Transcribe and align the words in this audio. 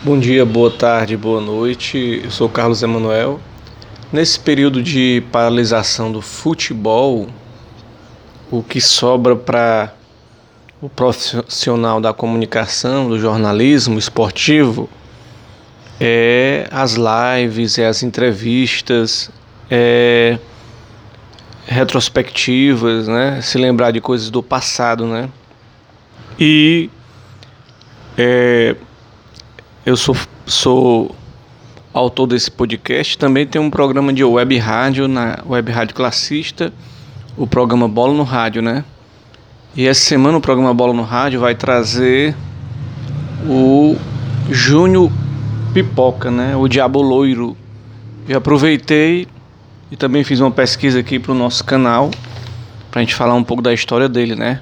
Bom 0.00 0.16
dia, 0.16 0.46
boa 0.46 0.70
tarde, 0.70 1.16
boa 1.16 1.40
noite. 1.40 2.20
Eu 2.22 2.30
sou 2.30 2.48
Carlos 2.48 2.84
Emanuel. 2.84 3.40
Nesse 4.12 4.38
período 4.38 4.80
de 4.80 5.24
paralisação 5.32 6.12
do 6.12 6.22
futebol, 6.22 7.26
o 8.48 8.62
que 8.62 8.80
sobra 8.80 9.34
para 9.34 9.92
o 10.80 10.88
profissional 10.88 12.00
da 12.00 12.12
comunicação, 12.12 13.08
do 13.08 13.18
jornalismo 13.18 13.98
esportivo, 13.98 14.88
é 16.00 16.68
as 16.70 16.94
lives, 16.94 17.76
é 17.76 17.88
as 17.88 18.04
entrevistas, 18.04 19.28
é 19.68 20.38
retrospectivas, 21.66 23.08
né? 23.08 23.40
Se 23.42 23.58
lembrar 23.58 23.90
de 23.90 24.00
coisas 24.00 24.30
do 24.30 24.44
passado, 24.44 25.06
né? 25.06 25.28
E 26.38 26.88
é, 28.16 28.76
eu 29.88 29.96
sou, 29.96 30.14
sou 30.44 31.16
autor 31.94 32.26
desse 32.26 32.50
podcast. 32.50 33.16
Também 33.16 33.46
tem 33.46 33.58
um 33.58 33.70
programa 33.70 34.12
de 34.12 34.22
web 34.22 34.58
rádio 34.58 35.08
na 35.08 35.42
web 35.46 35.72
rádio 35.72 35.94
classista, 35.94 36.70
o 37.38 37.46
programa 37.46 37.88
Bola 37.88 38.12
no 38.12 38.22
Rádio, 38.22 38.60
né? 38.60 38.84
E 39.74 39.86
essa 39.86 40.02
semana 40.02 40.36
o 40.36 40.42
programa 40.42 40.74
Bola 40.74 40.92
no 40.92 41.04
Rádio 41.04 41.40
vai 41.40 41.54
trazer 41.54 42.36
o 43.48 43.96
Júnior 44.50 45.10
Pipoca, 45.72 46.30
né? 46.30 46.54
O 46.54 46.68
Diabo 46.68 47.00
Loiro. 47.00 47.56
E 48.28 48.34
aproveitei 48.34 49.26
e 49.90 49.96
também 49.96 50.22
fiz 50.22 50.38
uma 50.40 50.50
pesquisa 50.50 51.00
aqui 51.00 51.18
para 51.18 51.32
o 51.32 51.34
nosso 51.34 51.64
canal 51.64 52.10
para 52.90 53.00
a 53.00 53.02
gente 53.02 53.14
falar 53.14 53.32
um 53.32 53.44
pouco 53.44 53.62
da 53.62 53.72
história 53.72 54.06
dele, 54.06 54.36
né? 54.36 54.60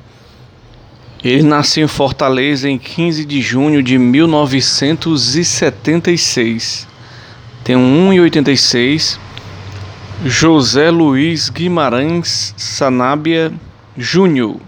Ele 1.25 1.43
nasceu 1.43 1.85
em 1.85 1.89
Fortaleza 1.89 2.69
em 2.69 2.77
15 2.79 3.25
de 3.25 3.41
junho 3.41 3.83
de 3.83 3.97
1976. 3.99 6.87
Tem 7.65 7.75
1,86. 7.75 9.19
José 10.25 10.89
Luiz 10.91 11.49
Guimarães 11.49 12.55
Sanabia 12.57 13.53
Júnior. 13.97 14.61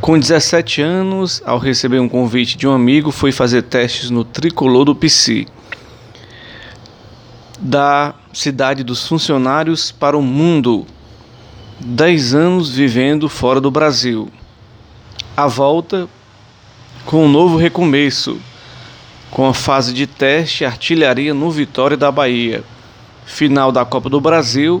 Com 0.00 0.18
17 0.18 0.82
anos, 0.82 1.42
ao 1.46 1.58
receber 1.58 1.98
um 1.98 2.08
convite 2.08 2.56
de 2.56 2.66
um 2.66 2.72
amigo, 2.72 3.10
foi 3.10 3.30
fazer 3.30 3.60
testes 3.62 4.08
no 4.10 4.24
tricolor 4.24 4.86
do 4.86 4.94
PC. 4.94 5.44
Da 7.58 8.14
cidade 8.32 8.82
dos 8.82 9.06
funcionários 9.06 9.92
para 9.92 10.16
o 10.16 10.22
mundo. 10.22 10.86
10 11.80 12.34
anos 12.34 12.70
vivendo 12.70 13.28
fora 13.28 13.60
do 13.60 13.70
Brasil 13.70 14.30
a 15.36 15.48
volta 15.48 16.08
com 17.04 17.24
um 17.24 17.28
novo 17.28 17.56
recomeço, 17.56 18.40
com 19.30 19.46
a 19.48 19.52
fase 19.52 19.92
de 19.92 20.06
teste 20.06 20.64
artilharia 20.64 21.34
no 21.34 21.50
Vitória 21.50 21.96
da 21.96 22.10
Bahia, 22.10 22.62
final 23.26 23.72
da 23.72 23.84
Copa 23.84 24.08
do 24.08 24.20
Brasil, 24.20 24.80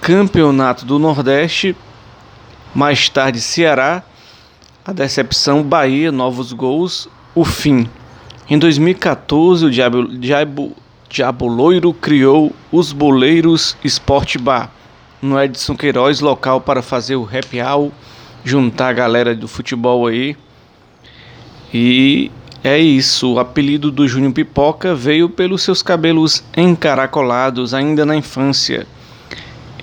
Campeonato 0.00 0.86
do 0.86 0.98
Nordeste, 0.98 1.76
mais 2.74 3.10
tarde 3.10 3.42
Ceará, 3.42 4.02
a 4.86 4.92
decepção 4.92 5.62
Bahia, 5.62 6.10
novos 6.10 6.52
gols, 6.54 7.06
o 7.34 7.44
fim. 7.44 7.88
Em 8.48 8.58
2014, 8.58 9.66
o 9.66 9.70
Diabo, 9.70 10.08
Diabo, 10.08 10.72
Diabo 11.10 11.46
Loiro 11.46 11.92
criou 11.92 12.54
os 12.72 12.90
Boleiros 12.90 13.76
Sport 13.84 14.38
Bar, 14.38 14.70
no 15.20 15.38
Edson 15.38 15.76
Queiroz, 15.76 16.20
local 16.20 16.58
para 16.58 16.80
fazer 16.80 17.16
o 17.16 17.24
happy 17.24 17.60
hour 17.60 17.92
juntar 18.48 18.88
a 18.88 18.92
galera 18.92 19.34
do 19.34 19.46
futebol 19.46 20.06
aí. 20.06 20.34
E 21.72 22.30
é 22.64 22.78
isso, 22.78 23.34
o 23.34 23.38
apelido 23.38 23.90
do 23.90 24.08
Júnior 24.08 24.32
Pipoca 24.32 24.94
veio 24.94 25.28
pelos 25.28 25.62
seus 25.62 25.82
cabelos 25.82 26.42
encaracolados 26.56 27.74
ainda 27.74 28.06
na 28.06 28.16
infância. 28.16 28.86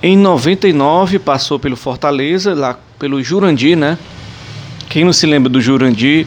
Em 0.02 0.16
99 0.16 1.18
passou 1.20 1.58
pelo 1.58 1.76
Fortaleza, 1.76 2.54
lá 2.54 2.78
pelo 2.98 3.22
Jurandir, 3.22 3.76
né? 3.76 3.96
Quem 4.88 5.04
não 5.04 5.12
se 5.12 5.26
lembra 5.26 5.48
do 5.48 5.60
Jurandir, 5.60 6.26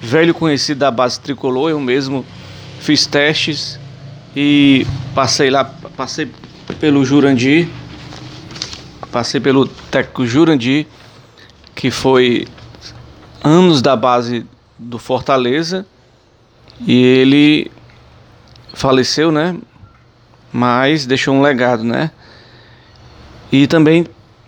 velho 0.00 0.34
conhecido 0.34 0.78
da 0.78 0.90
base 0.90 1.18
tricolor, 1.18 1.70
eu 1.70 1.80
mesmo 1.80 2.24
fiz 2.80 3.06
testes 3.06 3.80
e 4.36 4.86
passei 5.14 5.50
lá, 5.50 5.64
passei 5.96 6.30
pelo 6.78 7.04
Jurandir, 7.04 7.68
passei 9.10 9.40
pelo 9.40 9.66
técnico 9.66 10.26
Jurandir 10.26 10.86
que 11.74 11.90
foi 11.90 12.46
anos 13.42 13.80
da 13.80 13.96
base 13.96 14.46
do 14.78 14.98
Fortaleza 14.98 15.86
e 16.80 17.02
ele 17.02 17.70
faleceu, 18.74 19.30
né? 19.30 19.56
Mas 20.52 21.06
deixou 21.06 21.34
um 21.34 21.42
legado, 21.42 21.84
né? 21.84 22.10
E 23.52 23.66
também 23.66 24.06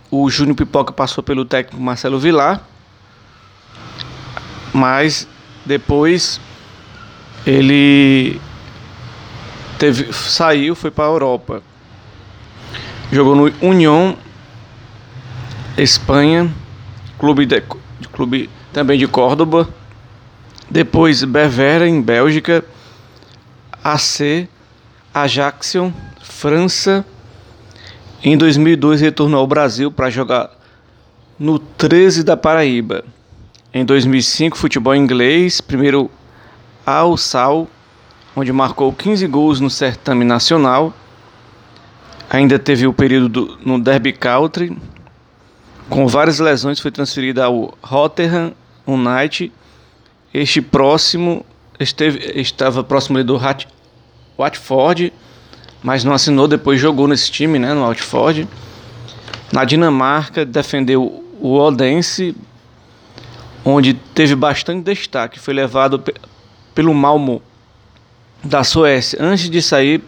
o 0.09 0.29
Júnior 0.29 0.55
Pipoca 0.55 0.91
passou 0.91 1.23
pelo 1.23 1.45
técnico 1.45 1.81
Marcelo 1.81 2.19
Vilar, 2.19 2.61
mas 4.73 5.27
depois 5.65 6.39
ele 7.45 8.39
teve 9.77 10.11
saiu, 10.13 10.75
foi 10.75 10.91
para 10.91 11.05
a 11.05 11.07
Europa. 11.07 11.63
Jogou 13.11 13.35
no 13.35 13.53
União 13.61 14.17
Espanha 15.77 16.53
clube, 17.23 17.45
de, 17.45 17.63
clube 18.11 18.49
também 18.73 18.99
de 18.99 19.07
Córdoba, 19.07 19.69
depois 20.69 21.23
Bevera 21.23 21.87
em 21.87 22.01
Bélgica, 22.01 22.65
AC, 23.81 24.49
Ajaxion, 25.13 25.93
França. 26.21 27.05
Em 28.21 28.35
2002 28.35 28.99
retornou 28.99 29.39
ao 29.39 29.47
Brasil 29.47 29.89
para 29.89 30.09
jogar 30.09 30.51
no 31.39 31.57
13 31.59 32.25
da 32.25 32.35
Paraíba. 32.35 33.05
Em 33.73 33.85
2005 33.85 34.57
futebol 34.57 34.93
inglês, 34.93 35.61
primeiro 35.61 36.11
ao 36.85 37.15
Sal, 37.15 37.69
onde 38.35 38.51
marcou 38.51 38.91
15 38.91 39.25
gols 39.27 39.61
no 39.61 39.69
certame 39.69 40.25
nacional. 40.25 40.93
Ainda 42.29 42.59
teve 42.59 42.85
o 42.85 42.91
período 42.91 43.29
do, 43.29 43.57
no 43.65 43.79
Derby 43.79 44.11
Country, 44.11 44.75
com 45.89 46.07
várias 46.07 46.39
lesões, 46.39 46.79
foi 46.79 46.91
transferido 46.91 47.41
ao 47.41 47.77
Rotterdam 47.81 48.53
United. 48.85 49.51
Este 50.33 50.61
próximo 50.61 51.45
esteve, 51.79 52.39
estava 52.39 52.83
próximo 52.83 53.23
do 53.23 53.35
Hat, 53.35 53.67
Watford, 54.37 55.13
mas 55.81 56.03
não 56.03 56.13
assinou. 56.13 56.47
Depois 56.47 56.79
jogou 56.79 57.07
nesse 57.07 57.31
time, 57.31 57.59
né, 57.59 57.73
no 57.73 57.85
Watford. 57.85 58.47
Na 59.51 59.63
Dinamarca, 59.63 60.45
defendeu 60.45 61.23
o 61.39 61.55
Odense, 61.59 62.35
onde 63.63 63.93
teve 63.93 64.35
bastante 64.35 64.83
destaque. 64.83 65.39
Foi 65.39 65.53
levado 65.53 66.03
pelo 66.73 66.93
Malmo 66.93 67.41
da 68.43 68.63
Suécia. 68.63 69.19
Antes 69.21 69.49
de 69.49 69.61
sair 69.61 70.01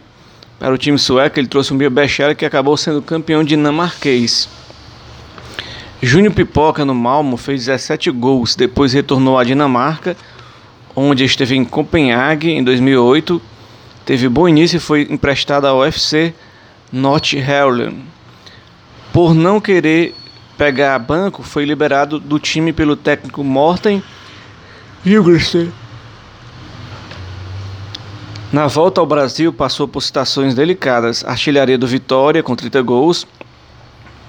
para 0.58 0.74
o 0.74 0.78
time 0.78 0.98
sueco, 0.98 1.38
ele 1.38 1.46
trouxe 1.46 1.72
o 1.72 1.74
Mia 1.74 1.90
Bechera, 1.90 2.34
que 2.34 2.44
acabou 2.44 2.76
sendo 2.76 3.00
campeão 3.00 3.44
dinamarquês. 3.44 4.48
Júnior 6.02 6.34
Pipoca 6.34 6.84
no 6.84 6.94
Malmo 6.94 7.38
fez 7.38 7.64
17 7.64 8.10
gols, 8.10 8.54
depois 8.54 8.92
retornou 8.92 9.38
à 9.38 9.44
Dinamarca, 9.44 10.14
onde 10.94 11.24
esteve 11.24 11.56
em 11.56 11.64
Copenhague 11.64 12.50
em 12.50 12.62
2008. 12.62 13.40
Teve 14.04 14.28
bom 14.28 14.46
início 14.46 14.76
e 14.76 14.80
foi 14.80 15.06
emprestado 15.10 15.66
ao 15.66 15.78
UFC 15.78 16.34
North-Holland. 16.92 17.96
Por 19.10 19.34
não 19.34 19.58
querer 19.58 20.14
pegar 20.58 20.98
banco, 20.98 21.42
foi 21.42 21.64
liberado 21.64 22.20
do 22.20 22.38
time 22.38 22.72
pelo 22.72 22.94
técnico 22.94 23.42
Morten 23.42 24.02
Hilgersen. 25.04 25.72
Na 28.52 28.66
volta 28.66 29.00
ao 29.00 29.06
Brasil, 29.06 29.52
passou 29.52 29.88
por 29.88 30.02
situações 30.02 30.54
delicadas. 30.54 31.24
Artilharia 31.24 31.76
do 31.76 31.86
Vitória, 31.86 32.42
com 32.42 32.54
30 32.54 32.80
gols, 32.82 33.26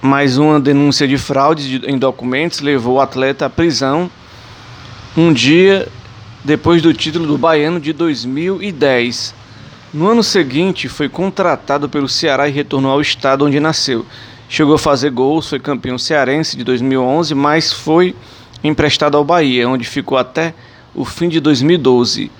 mais 0.00 0.38
uma 0.38 0.60
denúncia 0.60 1.08
de 1.08 1.18
fraude 1.18 1.82
em 1.86 1.98
documentos 1.98 2.60
levou 2.60 2.96
o 2.96 3.00
atleta 3.00 3.46
à 3.46 3.50
prisão 3.50 4.08
um 5.16 5.32
dia 5.32 5.88
depois 6.44 6.80
do 6.80 6.94
título 6.94 7.26
do 7.26 7.36
Baiano 7.36 7.80
de 7.80 7.92
2010. 7.92 9.34
No 9.92 10.06
ano 10.06 10.22
seguinte, 10.22 10.88
foi 10.88 11.08
contratado 11.08 11.88
pelo 11.88 12.08
Ceará 12.08 12.48
e 12.48 12.52
retornou 12.52 12.92
ao 12.92 13.00
estado 13.00 13.44
onde 13.44 13.58
nasceu. 13.58 14.06
Chegou 14.48 14.76
a 14.76 14.78
fazer 14.78 15.10
gols, 15.10 15.48
foi 15.48 15.58
campeão 15.58 15.98
cearense 15.98 16.56
de 16.56 16.62
2011, 16.62 17.34
mas 17.34 17.72
foi 17.72 18.14
emprestado 18.62 19.16
ao 19.16 19.24
Bahia, 19.24 19.68
onde 19.68 19.84
ficou 19.84 20.16
até 20.16 20.54
o 20.94 21.04
fim 21.04 21.28
de 21.28 21.40
2012. 21.40 22.30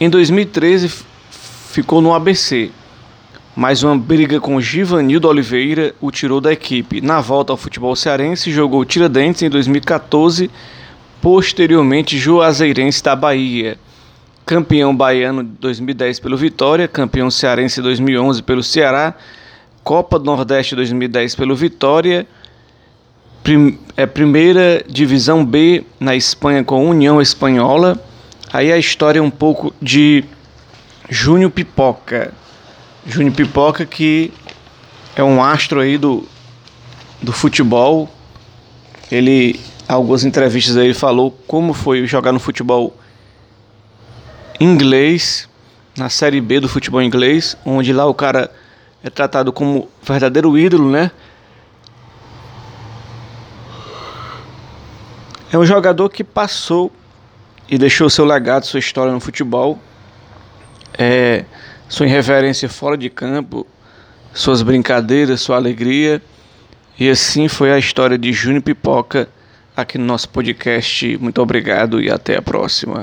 Em 0.00 0.08
2013, 0.08 0.90
ficou 1.70 2.00
no 2.00 2.14
ABC 2.14 2.70
mas 3.56 3.82
uma 3.82 3.96
briga 3.96 4.40
com 4.40 4.60
Givanildo 4.60 5.28
Oliveira 5.28 5.94
o 6.00 6.10
tirou 6.10 6.40
da 6.40 6.52
equipe. 6.52 7.00
Na 7.00 7.20
volta 7.20 7.52
ao 7.52 7.56
futebol 7.56 7.94
cearense, 7.94 8.50
jogou 8.50 8.84
Tiradentes 8.84 9.42
em 9.42 9.50
2014, 9.50 10.50
posteriormente 11.20 12.18
Juazeirense 12.18 13.02
da 13.02 13.14
Bahia. 13.14 13.78
campeão 14.44 14.94
baiano 14.94 15.42
2010 15.42 16.20
pelo 16.20 16.36
Vitória, 16.36 16.86
campeão 16.86 17.30
cearense 17.30 17.80
2011 17.80 18.42
pelo 18.42 18.62
Ceará, 18.62 19.14
Copa 19.82 20.18
do 20.18 20.24
Nordeste 20.26 20.74
2010 20.74 21.34
pelo 21.34 21.54
Vitória, 21.54 22.26
prim, 23.42 23.78
é, 23.96 24.04
primeira 24.04 24.84
divisão 24.86 25.44
B 25.44 25.84
na 26.00 26.14
Espanha 26.14 26.62
com 26.64 26.88
União 26.88 27.22
Espanhola. 27.22 27.98
Aí 28.52 28.70
a 28.70 28.76
história 28.76 29.18
é 29.18 29.22
um 29.22 29.30
pouco 29.30 29.72
de 29.80 30.24
Júnior 31.08 31.50
Pipoca. 31.50 32.32
Júnior 33.06 33.34
Pipoca 33.34 33.84
que 33.84 34.32
é 35.14 35.22
um 35.22 35.42
astro 35.42 35.80
aí 35.80 35.98
do, 35.98 36.26
do 37.22 37.32
futebol. 37.32 38.08
Ele, 39.10 39.60
algumas 39.86 40.24
entrevistas 40.24 40.76
aí, 40.76 40.94
falou 40.94 41.30
como 41.46 41.72
foi 41.72 42.06
jogar 42.06 42.32
no 42.32 42.40
futebol 42.40 42.96
inglês, 44.58 45.48
na 45.96 46.08
Série 46.08 46.40
B 46.40 46.60
do 46.60 46.68
futebol 46.68 47.02
inglês, 47.02 47.56
onde 47.64 47.92
lá 47.92 48.06
o 48.06 48.14
cara 48.14 48.50
é 49.02 49.10
tratado 49.10 49.52
como 49.52 49.88
verdadeiro 50.02 50.56
ídolo, 50.56 50.90
né? 50.90 51.10
É 55.52 55.58
um 55.58 55.64
jogador 55.64 56.08
que 56.08 56.24
passou 56.24 56.90
e 57.68 57.78
deixou 57.78 58.10
seu 58.10 58.24
legado, 58.24 58.66
sua 58.66 58.80
história 58.80 59.12
no 59.12 59.20
futebol, 59.20 59.78
é, 60.98 61.44
sua 61.88 62.06
irreverência 62.06 62.68
fora 62.68 62.96
de 62.96 63.10
campo, 63.10 63.66
suas 64.32 64.62
brincadeiras, 64.62 65.40
sua 65.40 65.56
alegria. 65.56 66.20
E 66.98 67.08
assim 67.08 67.48
foi 67.48 67.72
a 67.72 67.78
história 67.78 68.16
de 68.16 68.32
Júnior 68.32 68.62
Pipoca 68.62 69.28
aqui 69.76 69.98
no 69.98 70.04
nosso 70.04 70.28
podcast. 70.28 71.18
Muito 71.18 71.40
obrigado 71.42 72.00
e 72.00 72.10
até 72.10 72.36
a 72.36 72.42
próxima. 72.42 73.02